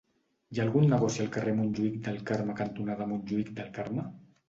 Hi 0.55 0.61
ha 0.61 0.63
algun 0.63 0.87
negoci 0.93 1.21
al 1.25 1.29
carrer 1.37 1.53
Montjuïc 1.61 2.01
del 2.09 2.19
Carme 2.33 2.59
cantonada 2.65 3.11
Montjuïc 3.15 3.57
del 3.63 3.73
Carme? 3.81 4.13